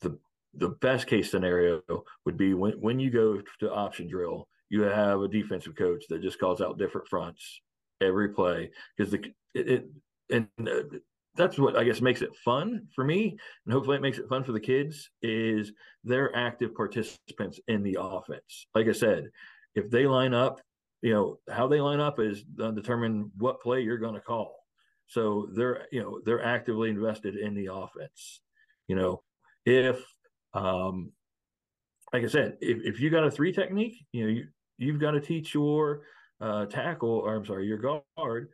[0.00, 0.18] the
[0.54, 1.82] the best case scenario
[2.24, 6.22] would be when when you go to option drill, you have a defensive coach that
[6.22, 7.60] just calls out different fronts
[8.00, 9.18] every play because the
[9.54, 9.88] it, it
[10.30, 10.82] and uh,
[11.36, 14.44] that's what I guess makes it fun for me, and hopefully it makes it fun
[14.44, 15.10] for the kids.
[15.22, 18.66] Is they're active participants in the offense.
[18.74, 19.30] Like I said,
[19.74, 20.60] if they line up
[21.02, 24.54] you know how they line up is determine what play you're going to call
[25.08, 28.40] so they're you know they're actively invested in the offense
[28.88, 29.20] you know
[29.66, 30.02] if
[30.54, 31.10] um
[32.12, 34.46] like i said if, if you got a three technique you know you,
[34.78, 36.02] you've got to teach your
[36.40, 38.48] uh tackle or i'm sorry your guard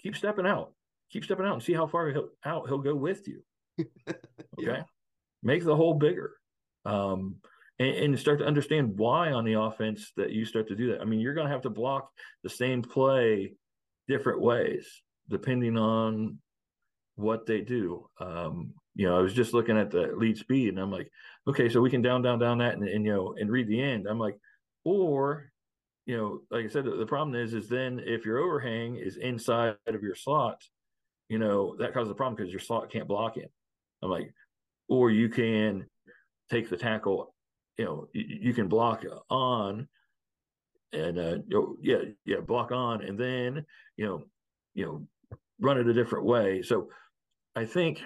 [0.00, 0.72] keep stepping out
[1.10, 3.42] keep stepping out and see how far he'll, out he'll go with you
[3.80, 4.16] okay
[4.58, 4.82] yeah.
[5.42, 6.32] make the hole bigger
[6.84, 7.36] um
[7.82, 11.00] and, and start to understand why on the offense that you start to do that.
[11.00, 12.10] I mean, you're going to have to block
[12.42, 13.54] the same play
[14.08, 16.38] different ways depending on
[17.16, 18.08] what they do.
[18.20, 21.10] Um, you know, I was just looking at the lead speed and I'm like,
[21.48, 23.80] okay, so we can down, down, down that and, and you know, and read the
[23.80, 24.06] end.
[24.06, 24.38] I'm like,
[24.84, 25.50] or,
[26.06, 29.16] you know, like I said, the, the problem is, is then if your overhang is
[29.16, 30.60] inside of your slot,
[31.28, 33.50] you know, that causes a problem because your slot can't block it.
[34.02, 34.32] I'm like,
[34.88, 35.86] or you can
[36.50, 37.34] take the tackle
[37.78, 39.88] you know you, you can block on
[40.92, 41.38] and uh
[41.80, 43.64] yeah yeah block on and then
[43.96, 44.22] you know
[44.74, 45.06] you know
[45.60, 46.88] run it a different way so
[47.56, 48.02] i think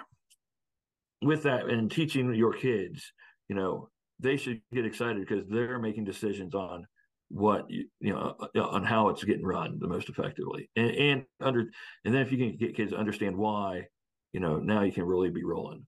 [1.21, 3.11] with that and teaching your kids
[3.49, 6.85] you know they should get excited because they're making decisions on
[7.29, 11.25] what you, you know uh, on how it's getting run the most effectively and, and
[11.41, 11.59] under
[12.05, 13.85] and then if you can get kids to understand why
[14.31, 15.85] you know now you can really be rolling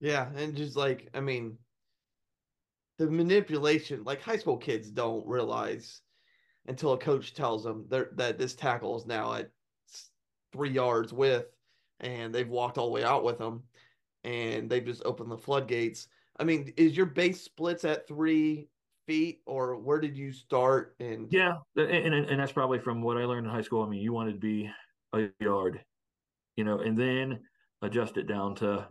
[0.00, 1.56] yeah and just like i mean
[2.98, 6.00] the manipulation, like high school kids don't realize
[6.66, 9.50] until a coach tells them that this tackle is now at
[10.52, 11.52] three yards width
[12.00, 13.62] and they've walked all the way out with them
[14.24, 16.08] and they've just opened the floodgates.
[16.38, 18.68] I mean, is your base splits at three
[19.06, 20.94] feet or where did you start?
[21.00, 23.82] And yeah, and, and, and that's probably from what I learned in high school.
[23.82, 24.70] I mean, you wanted to be
[25.14, 25.80] a yard,
[26.56, 27.40] you know, and then
[27.82, 28.88] adjust it down to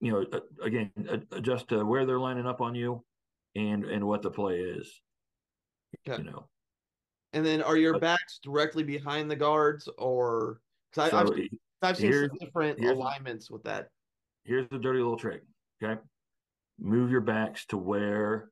[0.00, 0.92] you know, again,
[1.32, 3.04] adjust to where they're lining up on you
[3.56, 5.00] and and what the play is.
[6.08, 6.22] Okay.
[6.22, 6.44] You know.
[7.32, 10.60] And then are your backs directly behind the guards or
[10.92, 11.30] because I've,
[11.82, 13.88] I've seen some different alignments with that.
[14.44, 15.42] Here's the dirty little trick.
[15.82, 16.00] Okay.
[16.78, 18.50] Move your backs to where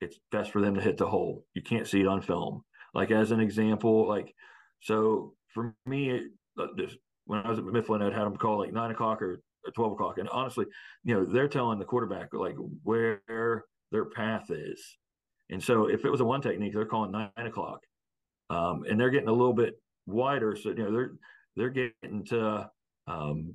[0.00, 1.44] it's best for them to hit the hole.
[1.54, 2.62] You can't see it on film.
[2.94, 4.34] Like as an example, like
[4.80, 6.20] so for me,
[6.58, 6.96] uh, this
[7.26, 9.92] when I was at Mifflin, I'd had them call like nine o'clock or, or twelve
[9.92, 10.66] o'clock, and honestly,
[11.04, 14.98] you know, they're telling the quarterback like where their path is,
[15.50, 17.80] and so if it was a one technique, they're calling nine o'clock,
[18.50, 19.74] um, and they're getting a little bit
[20.06, 21.12] wider, so you know they're
[21.56, 22.68] they're getting to
[23.06, 23.54] um,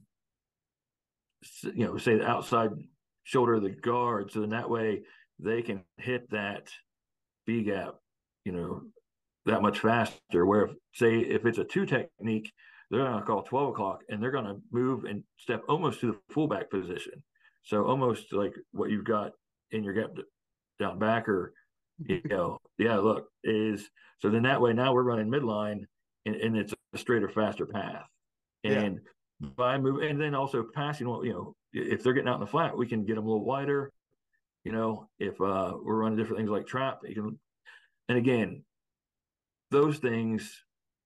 [1.63, 2.69] you know say the outside
[3.27, 5.01] shoulder of the guard, so then that way
[5.37, 6.69] they can hit that
[7.45, 7.95] B gap,
[8.45, 8.83] you know,
[9.45, 10.45] that much faster.
[10.45, 12.53] Where if, say if it's a two technique,
[12.89, 16.07] they're going to call 12 o'clock and they're going to move and step almost to
[16.07, 17.21] the fullback position.
[17.63, 19.33] So almost like what you've got
[19.71, 20.11] in your gap
[20.79, 21.53] down back or,
[21.99, 25.83] you know, yeah, look, is so then that way now we're running midline
[26.25, 28.05] and, and it's a straighter, faster path.
[28.63, 29.01] And
[29.41, 29.49] yeah.
[29.57, 32.47] by moving, and then also passing, well, you know, if they're getting out in the
[32.47, 33.91] flat, we can get them a little wider.
[34.63, 37.39] You know, if uh, we're running different things like trap, you can,
[38.09, 38.63] and again,
[39.71, 40.63] those things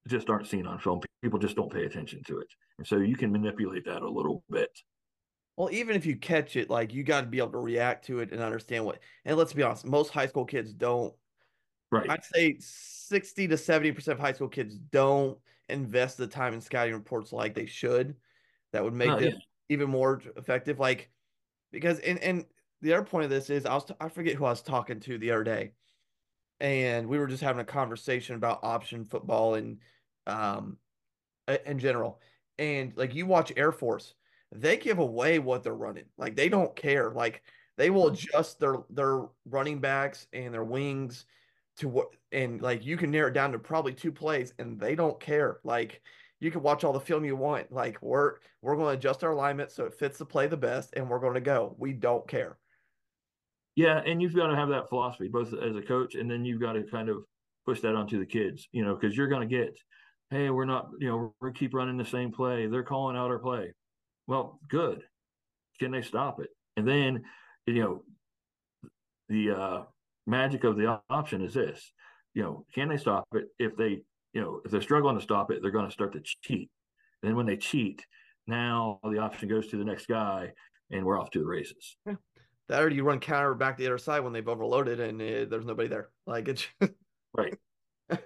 [0.08, 1.02] just aren't seen on film.
[1.21, 2.47] People just don't pay attention to it.
[2.78, 4.71] And so you can manipulate that a little bit.
[5.58, 8.19] Well, even if you catch it, like you got to be able to react to
[8.19, 9.00] it and understand what.
[9.26, 11.13] And let's be honest, most high school kids don't.
[11.91, 12.10] Right.
[12.10, 15.38] I'd say 60 to 70% of high school kids don't
[15.69, 18.15] invest the time in scouting reports like they should.
[18.71, 19.39] That would make uh, them yeah.
[19.72, 20.80] Even more effective.
[20.80, 21.10] Like,
[21.72, 22.46] because, and, and
[22.82, 25.00] the other point of this is I was, t- I forget who I was talking
[25.02, 25.72] to the other day
[26.62, 29.80] and we were just having a conversation about option football and
[30.28, 30.78] um
[31.66, 32.22] in general.
[32.60, 34.14] And like you watch Air Force,
[34.52, 36.06] they give away what they're running.
[36.18, 37.12] Like they don't care.
[37.12, 37.42] Like
[37.78, 41.26] they will adjust their their running backs and their wings
[41.78, 44.96] to what and like you can narrow it down to probably two plays and they
[44.96, 45.60] don't care.
[45.64, 46.02] Like
[46.41, 47.71] you can watch all the film you want.
[47.71, 50.93] Like we're we're going to adjust our alignment so it fits the play the best
[50.97, 51.75] and we're going to go.
[51.77, 52.58] We don't care.
[53.75, 56.60] Yeah, and you've got to have that philosophy both as a coach, and then you've
[56.60, 57.23] got to kind of
[57.65, 59.77] push that onto the kids, you know, because you're going to get,
[60.30, 62.67] hey, we're not, you know, we keep running the same play.
[62.67, 63.71] They're calling out our play.
[64.27, 65.04] Well, good.
[65.80, 66.49] Can they stop it?
[66.75, 67.23] And then,
[67.65, 68.04] you know,
[69.30, 69.84] the uh,
[70.27, 71.93] magic of the option is this,
[72.34, 73.45] you know, can they stop it?
[73.58, 74.01] If they,
[74.34, 76.70] you know, if they're struggling to stop it, they're going to start to cheat.
[77.22, 78.06] And then when they cheat,
[78.48, 80.54] now the option goes to the next guy,
[80.89, 81.98] and we're off to the races.
[82.06, 82.15] Yeah
[82.72, 85.65] that or you run counter back the other side when they've overloaded and uh, there's
[85.65, 86.10] nobody there.
[86.26, 86.65] Like it's
[87.38, 87.54] right.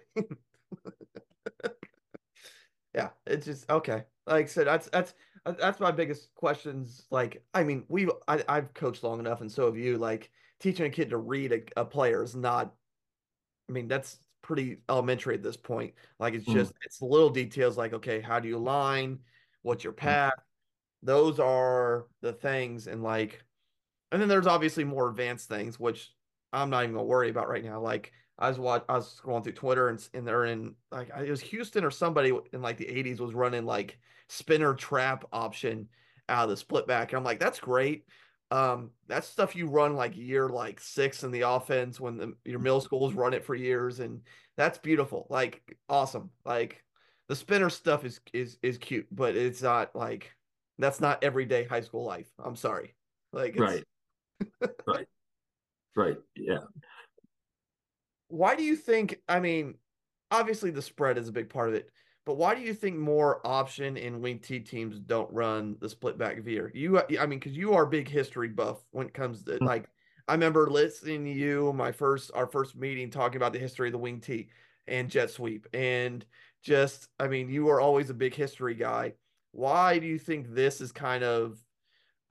[2.94, 4.04] yeah, it's just okay.
[4.28, 5.16] Like I said, that's that's
[5.60, 7.08] that's my biggest questions.
[7.10, 9.98] Like, I mean, we I, I've coached long enough, and so have you.
[9.98, 12.74] Like, teaching a kid to read a, a player is not.
[13.68, 15.94] I mean, that's pretty elementary at this point.
[16.20, 16.54] Like, it's mm.
[16.54, 16.78] just mm.
[16.84, 17.78] it's little details.
[17.78, 19.20] Like, okay, how do you line?
[19.64, 19.98] What's your mm.
[19.98, 20.34] path?
[21.04, 23.44] Those are the things, and like
[24.12, 26.12] and then there's obviously more advanced things, which
[26.54, 27.82] I'm not even gonna worry about right now.
[27.82, 31.30] Like I was watch, I was scrolling through Twitter and, and they're in like it
[31.30, 33.98] was Houston or somebody in like the 80s was running like
[34.30, 35.88] spinner trap option
[36.30, 37.12] out of the split back.
[37.12, 38.06] And I'm like, that's great.
[38.52, 42.60] Um, that's stuff you run like year like six in the offense when the, your
[42.60, 44.22] middle schools run it for years, and
[44.56, 45.28] that's beautiful.
[45.30, 46.30] Like awesome.
[46.46, 46.84] Like
[47.28, 50.32] the spinner stuff is is is cute, but it's not like
[50.78, 52.30] that's not everyday high school life.
[52.44, 52.96] I'm sorry.
[53.34, 53.84] Like right
[54.88, 55.08] right.
[55.96, 56.18] Right.
[56.36, 56.60] Yeah.
[58.28, 59.22] Why do you think?
[59.28, 59.76] I mean,
[60.32, 61.90] obviously the spread is a big part of it,
[62.26, 66.18] but why do you think more option and wing T teams don't run the split
[66.18, 66.72] back veer?
[66.74, 69.66] You, I mean, because you are a big history buff when it comes to mm-hmm.
[69.66, 69.90] like.
[70.28, 73.92] I remember listening to you my first our first meeting talking about the history of
[73.92, 74.50] the wing T
[74.88, 76.26] and jet sweep and
[76.64, 79.14] just I mean you are always a big history guy.
[79.52, 81.60] Why do you think this is kind of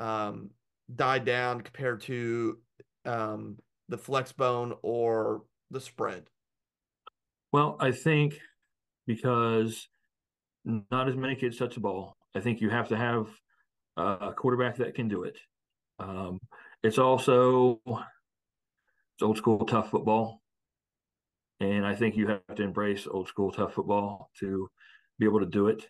[0.00, 0.50] um
[0.92, 2.58] died down compared to
[3.04, 6.24] um, the flex bone or the spread?
[7.52, 8.38] Well, I think
[9.06, 9.88] because
[10.64, 12.16] not as many kids touch the ball.
[12.34, 13.28] I think you have to have
[13.96, 15.38] a quarterback that can do it.
[15.98, 16.40] Um,
[16.82, 20.42] it's also it's old school tough football,
[21.60, 24.68] and I think you have to embrace old school tough football to
[25.18, 25.86] be able to do it.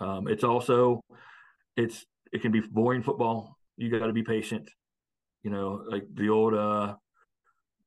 [0.00, 1.02] Um, it's also
[1.76, 4.70] it's it can be boring football you got to be patient.
[5.42, 6.96] You know, like the old uh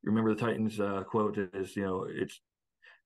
[0.03, 2.41] remember the Titans uh quote is, you know, it's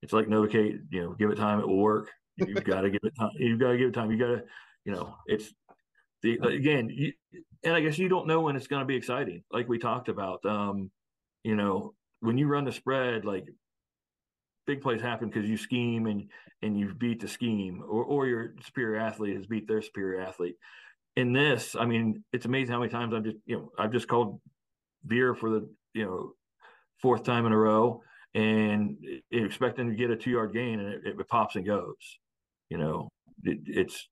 [0.01, 2.09] it's like Novocaine, you know, give it time, it will work.
[2.37, 3.31] You've got to give it time.
[3.35, 4.11] You've got to give it time.
[4.11, 4.43] You got to,
[4.85, 5.53] you know, it's
[6.21, 7.13] the again, you,
[7.63, 9.43] and I guess you don't know when it's going to be exciting.
[9.51, 10.91] Like we talked about, um,
[11.43, 13.45] you know, when you run the spread, like
[14.65, 16.29] big plays happen because you scheme and
[16.61, 20.55] and you've beat the scheme, or or your superior athlete has beat their superior athlete
[21.17, 24.07] in this, I mean, it's amazing how many times I've just, you know, I've just
[24.07, 24.39] called
[25.03, 26.33] veer for the, you know,
[27.01, 28.03] fourth time in a row.
[28.33, 28.97] And
[29.31, 31.95] expecting to get a two yard gain and it, it, pops and goes.
[32.69, 33.09] You know,
[33.43, 34.07] it, it's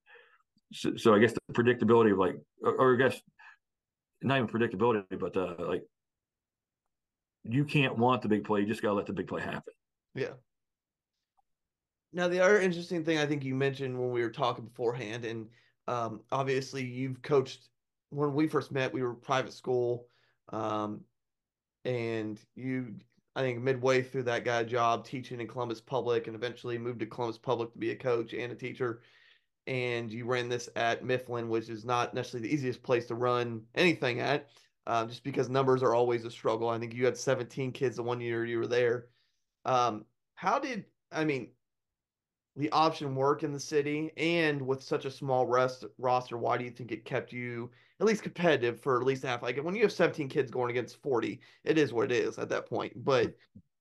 [0.74, 3.20] so, so, I guess the predictability of like, or, or, I guess
[4.22, 5.84] not even predictability, but uh, like
[7.44, 8.62] you can't want the big play.
[8.62, 9.74] You just got to let the big play happen.
[10.16, 10.34] Yeah.
[12.14, 15.48] Now, the other interesting thing I think you mentioned when we were talking beforehand, and
[15.88, 17.68] um, obviously you've coached
[18.10, 20.08] when we first met, we were private school.
[20.50, 21.02] Um,
[21.84, 22.96] and you
[23.36, 27.06] I think midway through that guy job teaching in Columbus Public and eventually moved to
[27.06, 29.02] Columbus Public to be a coach and a teacher.
[29.68, 33.64] And you ran this at Mifflin, which is not necessarily the easiest place to run
[33.74, 34.50] anything at,
[34.88, 36.70] uh, just because numbers are always a struggle.
[36.70, 39.08] I think you had 17 kids the one year you were there.
[39.66, 41.50] Um, how did, I mean,
[42.56, 46.64] the option work in the city and with such a small rest roster, why do
[46.64, 49.42] you think it kept you at least competitive for at least half.
[49.42, 52.50] Like when you have 17 kids going against 40, it is what it is at
[52.50, 52.94] that point.
[53.04, 53.34] But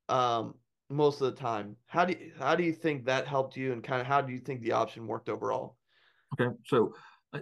[0.08, 0.54] um,
[0.90, 3.82] most of the time, how do you, how do you think that helped you, and
[3.82, 5.76] kind of how do you think the option worked overall?
[6.38, 6.94] Okay, so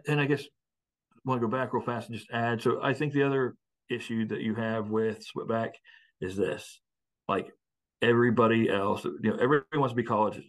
[0.07, 2.63] and I guess I want to go back real fast and just add.
[2.63, 3.57] So I think the other
[3.91, 5.73] issue that you have with Splitback
[6.21, 6.81] is this:
[7.29, 7.53] like
[8.01, 10.41] everybody else, you know, everybody wants to be college,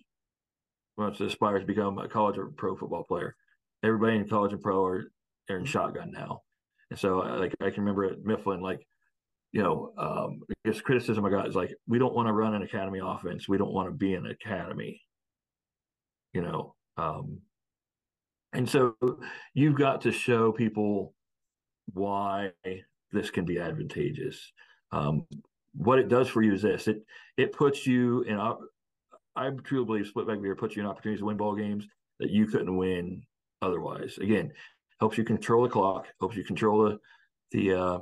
[0.98, 3.36] wants to aspire to become a college or pro football player.
[3.84, 5.12] Everybody in college and pro are
[5.48, 6.42] they're in shotgun now.
[6.90, 8.86] And so, uh, like, I can remember at Mifflin, like,
[9.52, 12.56] you know, um, I guess criticism I got is like, we don't want to run
[12.56, 13.48] an academy offense.
[13.48, 15.02] We don't want to be an academy,
[16.34, 16.76] you know.
[16.98, 17.40] Um,
[18.54, 18.96] and so
[19.54, 21.14] you've got to show people
[21.94, 22.52] why
[23.12, 24.52] this can be advantageous.
[24.92, 25.26] Um,
[25.76, 27.04] what it does for you is this: it
[27.38, 28.40] it puts you in.
[29.36, 31.86] I truly believe Splitback veer puts you in opportunities to win ball games
[32.20, 33.24] that you couldn't win
[33.62, 34.18] otherwise.
[34.20, 34.52] Again,
[35.00, 37.00] helps you control the clock, helps you control the
[37.52, 38.00] the uh,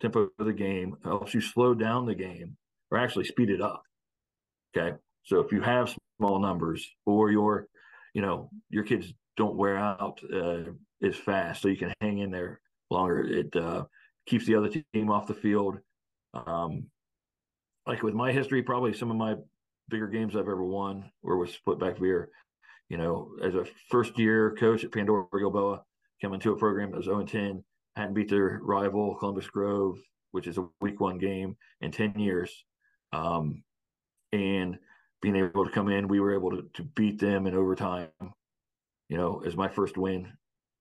[0.00, 2.56] tempo of the game, helps you slow down the game
[2.90, 3.82] or actually speed it up.
[4.76, 7.66] Okay, so if you have small numbers or your,
[8.14, 10.62] you know, your kids don't wear out uh,
[11.02, 13.20] as fast, so you can hang in there longer.
[13.22, 13.84] It uh,
[14.26, 15.78] keeps the other team off the field.
[16.34, 16.86] Um,
[17.86, 19.34] like with my history, probably some of my
[19.90, 22.30] bigger games I've ever won where were with Splitback Veer.
[22.88, 25.82] You know, as a first year coach at Pandora Gilboa,
[26.20, 27.62] coming to a program that was 0 10,
[27.96, 29.98] hadn't beat their rival Columbus Grove,
[30.32, 32.64] which is a week one game in 10 years.
[33.12, 33.62] Um,
[34.32, 34.78] and
[35.22, 38.08] being able to come in, we were able to, to beat them in overtime.
[39.08, 40.32] You know, as my first win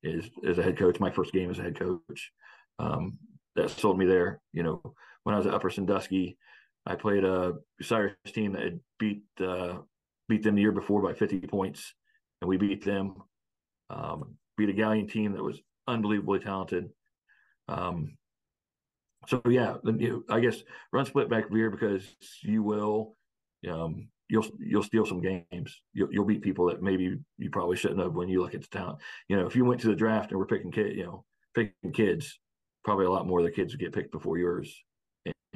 [0.04, 2.32] is as a head coach, my first game as a head coach.
[2.78, 3.17] Um,
[3.56, 4.41] that sold me there.
[4.54, 4.93] You know,
[5.24, 6.38] when I was at Upper Sandusky,
[6.86, 9.78] I played a Cyrus team that had beat uh,
[10.28, 11.94] beat them the year before by 50 points,
[12.42, 13.15] and we beat them.
[13.89, 16.89] Um, beat a Galion team that was unbelievably talented.
[17.68, 18.18] Um,
[19.28, 19.76] so yeah,
[20.30, 20.63] I guess
[20.94, 22.04] run split back Veer because
[22.42, 23.15] you will,
[23.70, 25.82] um, you'll you'll steal some games.
[25.94, 28.68] You'll, you'll beat people that maybe you probably shouldn't have when you look at the
[28.68, 29.00] talent.
[29.28, 31.92] You know, if you went to the draft and we're picking kid, you know, picking
[31.92, 32.39] kids,
[32.84, 34.74] probably a lot more of the kids would get picked before yours,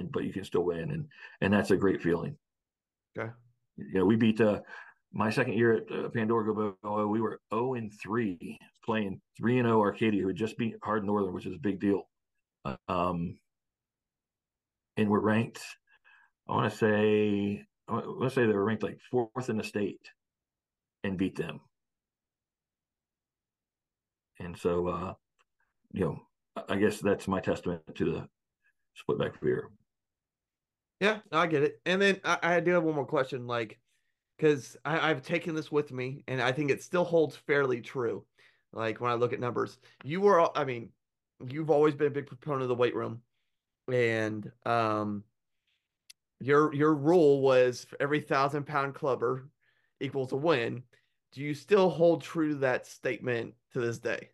[0.04, 1.06] and, but you can still win, and
[1.42, 2.36] and that's a great feeling.
[3.18, 3.32] Okay.
[3.78, 4.60] You know, we beat uh,
[5.12, 6.52] my second year at uh, Pandora
[7.08, 11.08] we were 0 and 3 playing 3 and 0 Arcadia, who had just beat Hardin
[11.08, 12.08] Northern, which is a big deal.
[12.88, 13.38] Um,
[14.98, 15.62] and we're ranked,
[16.48, 19.64] I want to say, I want to say they were ranked like fourth in the
[19.64, 20.02] state
[21.04, 21.60] and beat them.
[24.40, 25.14] And so, uh,
[25.92, 26.20] you know,
[26.70, 28.28] I guess that's my testament to the
[28.96, 29.70] split back Veer.
[31.04, 31.82] Yeah, I get it.
[31.86, 33.46] And then I, I do have one more question.
[33.46, 33.78] Like,
[34.38, 38.24] because I've taken this with me and I think it still holds fairly true.
[38.72, 40.92] Like when I look at numbers, you were, I mean,
[41.46, 43.22] you've always been a big proponent of the weight room,
[43.92, 45.26] and um,
[46.40, 49.50] your your rule was for every thousand pound clubber
[50.00, 50.84] equals a win.
[51.34, 54.30] Do you still hold true to that statement to this day?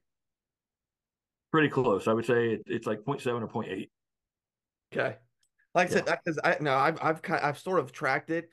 [1.52, 2.08] Pretty close.
[2.08, 3.90] I would say it's like 0.7 or 0.8.
[4.94, 5.18] Okay.
[5.76, 8.50] Like I said, because I no, I've I've kind I've sort of tracked it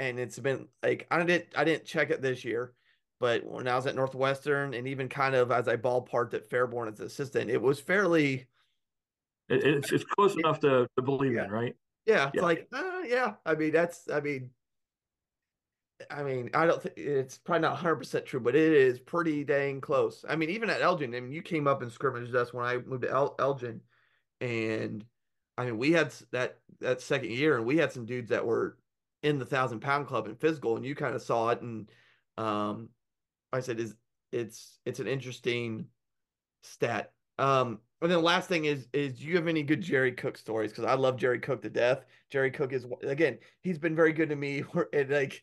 [0.00, 2.72] and it's been like I didn't I didn't check it this year,
[3.20, 6.90] but when I was at Northwestern and even kind of as I ballparked at Fairborn
[6.90, 8.46] as an assistant, it was fairly.
[9.48, 11.44] It, it's it's close it, enough to, to believe yeah.
[11.44, 11.76] in, right?
[12.06, 12.42] Yeah, it's yeah.
[12.42, 13.34] like uh, yeah.
[13.44, 14.50] I mean that's I mean.
[16.10, 19.82] I mean, I don't think it's probably not 100% true, but it is pretty dang
[19.82, 20.24] close.
[20.26, 22.78] I mean, even at Elgin, I mean, you came up and scrimmaged us when I
[22.78, 23.82] moved to El- Elgin,
[24.40, 25.04] and
[25.56, 28.78] I mean, we had that that second year, and we had some dudes that were
[29.22, 31.60] in the thousand pound club in physical, and you kind of saw it.
[31.60, 31.90] And
[32.38, 32.88] um,
[33.52, 33.94] I said, is
[34.32, 35.86] it's it's an interesting
[36.62, 37.12] stat.
[37.38, 40.70] Um, And then last thing is is do you have any good Jerry Cooke stories?
[40.72, 42.04] Because I love Jerry Cooke to death.
[42.30, 44.64] Jerry Cooke is again, he's been very good to me.
[44.92, 45.42] And like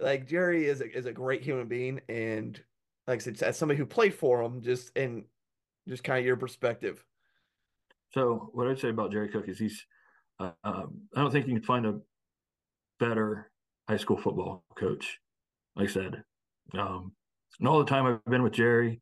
[0.00, 2.60] like Jerry is a, is a great human being, and
[3.06, 5.24] like I said, as somebody who played for him, just and
[5.88, 7.04] just kind of your perspective.
[8.14, 9.84] So what I'd say about Jerry Cooke is he's
[10.38, 12.00] uh, um, I don't think you can find a
[12.98, 13.50] better
[13.88, 15.18] high school football coach.
[15.76, 16.22] Like I said,
[16.78, 17.12] um,
[17.58, 19.00] and all the time I've been with Jerry,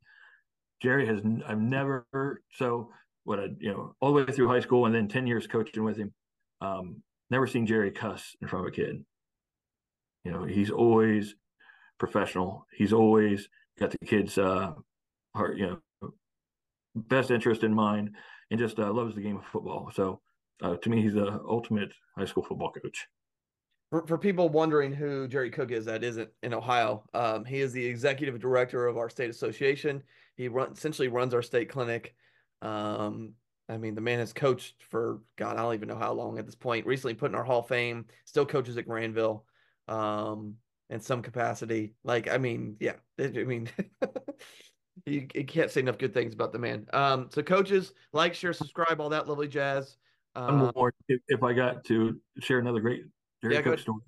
[0.81, 2.05] Jerry has I've never
[2.53, 2.89] so
[3.23, 5.83] what I you know all the way through high school and then ten years coaching
[5.83, 6.13] with him,
[6.61, 9.03] um, never seen Jerry cuss in front of a kid.
[10.23, 11.35] You know, he's always
[11.99, 12.65] professional.
[12.75, 13.49] He's always
[13.79, 14.73] got the kids' uh,
[15.35, 16.11] heart, you know,
[16.95, 18.11] best interest in mind,
[18.51, 19.89] and just uh, loves the game of football.
[19.93, 20.21] So,
[20.61, 23.07] uh, to me, he's the ultimate high school football coach.
[23.89, 27.03] For, for people wondering who Jerry Cooke is, that isn't in Ohio.
[27.13, 30.03] Um, he is the executive director of our state association.
[30.35, 32.13] He run, essentially runs our state clinic.
[32.61, 33.33] Um,
[33.67, 36.45] I mean, the man has coached for God, I don't even know how long at
[36.45, 36.85] this point.
[36.85, 38.05] Recently put in our Hall of Fame.
[38.25, 39.45] Still coaches at Granville
[39.87, 40.55] um,
[40.89, 41.93] in some capacity.
[42.03, 43.69] Like, I mean, yeah, I mean,
[45.05, 46.87] you, you, can't say enough good things about the man.
[46.93, 49.97] Um, so coaches, like, share, subscribe, all that lovely jazz.
[50.35, 53.03] Um, One more, if, if, I got to share another great
[53.41, 54.01] Jerry yeah, Cooke story.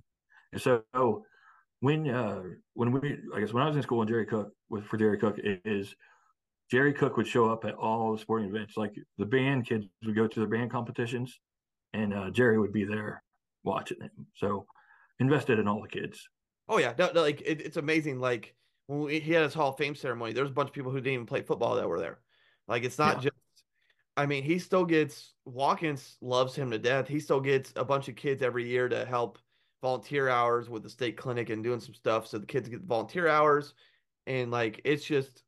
[0.54, 1.26] And so
[1.82, 2.44] when uh,
[2.76, 5.18] when we, I guess when I was in school, and Jerry Cooke with for Jerry
[5.18, 5.94] Cooke is
[6.72, 8.78] Jerry Cooke would show up at all the sporting events.
[8.78, 11.38] Like the band kids would go to the band competitions,
[11.94, 13.22] and uh, Jerry would be there
[13.64, 14.12] watching them.
[14.36, 14.66] So
[15.20, 16.26] invested in all the kids.
[16.70, 18.20] Oh yeah, no, no, like it, it's amazing.
[18.20, 18.56] Like
[18.88, 20.92] when we, he had his Hall of Fame ceremony, there was a bunch of people
[20.92, 22.20] who didn't even play football that were there.
[22.68, 23.30] Like it's not yeah.
[23.30, 23.36] just.
[24.16, 27.08] I mean, he still gets Watkins loves him to death.
[27.08, 29.40] He still gets a bunch of kids every year to help
[29.82, 32.28] volunteer hours with the state clinic and doing some stuff.
[32.28, 33.74] So the kids get volunteer hours,
[34.28, 35.44] and like it's just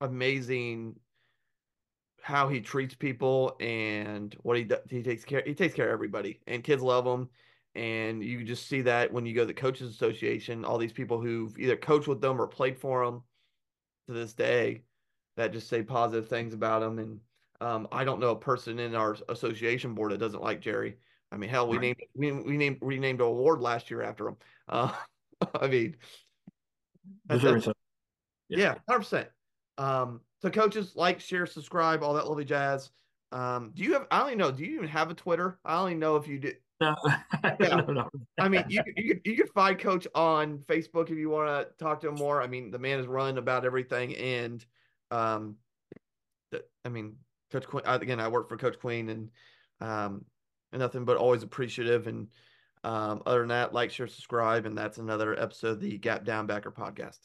[0.00, 0.96] amazing
[2.22, 4.80] how he treats people and what he does.
[4.88, 5.42] He takes care.
[5.46, 7.28] He takes care of everybody, and kids love him.
[7.76, 11.20] And you just see that when you go to the coaches association, all these people
[11.20, 13.22] who've either coached with them or played for them
[14.08, 14.82] to this day
[15.36, 17.20] that just say positive things about them And
[17.60, 20.96] um, I don't know a person in our association board that doesn't like Jerry.
[21.30, 21.82] I mean, hell, we right.
[21.82, 24.36] named we, we named renamed an award last year after him.
[24.68, 24.92] Uh,
[25.60, 25.96] I mean,
[27.26, 27.68] that's, that's,
[28.48, 29.28] yeah, hundred percent.
[29.76, 32.90] Um, so coaches, like, share, subscribe, all that lovely jazz.
[33.32, 34.06] Um, do you have?
[34.10, 34.52] I don't even know.
[34.52, 35.58] Do you even have a Twitter?
[35.64, 36.56] I only know if you did.
[36.80, 36.94] No,
[37.60, 37.76] yeah.
[37.76, 38.10] no, no.
[38.38, 41.84] I mean, you you could, you could find Coach on Facebook if you want to
[41.84, 42.42] talk to him more.
[42.42, 44.64] I mean, the man is running about everything, and
[45.10, 45.56] um,
[46.84, 47.16] I mean,
[47.50, 47.82] Coach Queen.
[47.86, 49.30] Again, I work for Coach Queen, and
[49.80, 50.24] um,
[50.72, 52.06] and nothing but always appreciative.
[52.08, 52.28] And
[52.84, 56.46] um, other than that, like, share, subscribe, and that's another episode of the Gap Down
[56.46, 57.18] Backer podcast.